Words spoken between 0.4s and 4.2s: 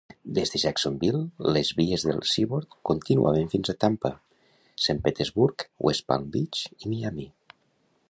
de Jacksonville, les vies del Seaboard continuaven fins a Tampa,